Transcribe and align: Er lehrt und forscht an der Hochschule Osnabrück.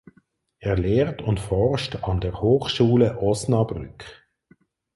Er 0.57 0.77
lehrt 0.77 1.21
und 1.21 1.39
forscht 1.39 1.97
an 2.05 2.21
der 2.21 2.41
Hochschule 2.41 3.19
Osnabrück. 3.21 4.03